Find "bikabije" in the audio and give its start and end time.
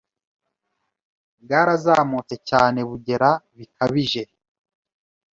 3.57-4.21